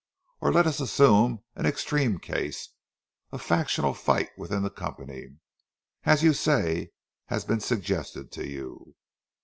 [0.39, 5.37] Or, let us assume an extreme case—a factional fight within the company,
[6.05, 6.91] as you say
[7.27, 8.95] has been suggested to you.